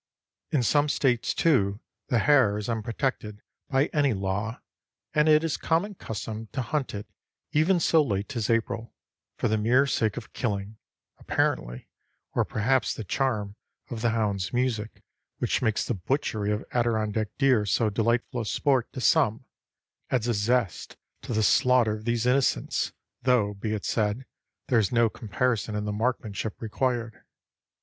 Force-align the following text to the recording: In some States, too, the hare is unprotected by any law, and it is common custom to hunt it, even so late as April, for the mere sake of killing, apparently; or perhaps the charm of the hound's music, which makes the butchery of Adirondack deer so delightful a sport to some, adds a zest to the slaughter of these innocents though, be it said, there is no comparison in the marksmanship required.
In 0.49 0.63
some 0.63 0.89
States, 0.89 1.31
too, 1.31 1.79
the 2.07 2.17
hare 2.17 2.57
is 2.57 2.67
unprotected 2.67 3.43
by 3.69 3.85
any 3.93 4.13
law, 4.13 4.59
and 5.13 5.29
it 5.29 5.43
is 5.43 5.57
common 5.57 5.93
custom 5.93 6.47
to 6.53 6.63
hunt 6.63 6.95
it, 6.95 7.05
even 7.51 7.79
so 7.79 8.01
late 8.01 8.35
as 8.35 8.49
April, 8.49 8.95
for 9.37 9.47
the 9.47 9.59
mere 9.59 9.85
sake 9.85 10.17
of 10.17 10.33
killing, 10.33 10.77
apparently; 11.19 11.87
or 12.33 12.43
perhaps 12.43 12.95
the 12.95 13.03
charm 13.03 13.57
of 13.91 14.01
the 14.01 14.09
hound's 14.09 14.51
music, 14.51 15.03
which 15.37 15.61
makes 15.61 15.85
the 15.85 15.93
butchery 15.93 16.51
of 16.51 16.65
Adirondack 16.71 17.37
deer 17.37 17.63
so 17.67 17.91
delightful 17.91 18.41
a 18.41 18.45
sport 18.47 18.91
to 18.93 19.01
some, 19.01 19.45
adds 20.09 20.27
a 20.27 20.33
zest 20.33 20.97
to 21.21 21.31
the 21.31 21.43
slaughter 21.43 21.93
of 21.97 22.05
these 22.05 22.25
innocents 22.25 22.91
though, 23.21 23.53
be 23.53 23.71
it 23.71 23.85
said, 23.85 24.25
there 24.67 24.79
is 24.79 24.91
no 24.91 25.11
comparison 25.11 25.75
in 25.75 25.85
the 25.85 25.93
marksmanship 25.93 26.59
required. 26.59 27.23